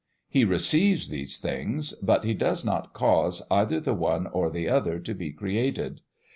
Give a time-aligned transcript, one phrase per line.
[0.27, 4.97] He receives these things, but he does not cause either the one or the other
[4.97, 6.01] to be created.